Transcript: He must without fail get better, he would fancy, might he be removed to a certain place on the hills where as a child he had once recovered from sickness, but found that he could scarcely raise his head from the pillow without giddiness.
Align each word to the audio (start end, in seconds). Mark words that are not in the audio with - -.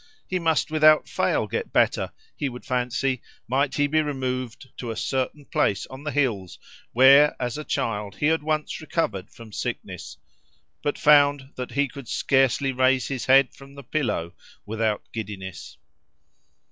He 0.27 0.39
must 0.39 0.71
without 0.71 1.07
fail 1.07 1.45
get 1.45 1.71
better, 1.71 2.11
he 2.35 2.49
would 2.49 2.65
fancy, 2.65 3.21
might 3.47 3.75
he 3.75 3.85
be 3.85 4.01
removed 4.01 4.69
to 4.77 4.89
a 4.89 4.95
certain 4.95 5.45
place 5.45 5.85
on 5.91 6.03
the 6.03 6.11
hills 6.11 6.57
where 6.91 7.35
as 7.39 7.55
a 7.55 7.63
child 7.63 8.15
he 8.15 8.25
had 8.25 8.41
once 8.41 8.81
recovered 8.81 9.29
from 9.29 9.51
sickness, 9.53 10.17
but 10.81 10.97
found 10.97 11.51
that 11.53 11.73
he 11.73 11.87
could 11.87 12.07
scarcely 12.07 12.71
raise 12.71 13.09
his 13.09 13.25
head 13.27 13.53
from 13.53 13.75
the 13.75 13.83
pillow 13.83 14.33
without 14.65 15.03
giddiness. 15.13 15.77